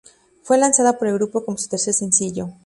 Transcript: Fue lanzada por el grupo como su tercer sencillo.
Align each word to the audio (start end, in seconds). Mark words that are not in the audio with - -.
Fue 0.41 0.57
lanzada 0.57 0.97
por 0.97 1.07
el 1.09 1.13
grupo 1.13 1.45
como 1.45 1.59
su 1.59 1.69
tercer 1.69 1.93
sencillo. 1.93 2.49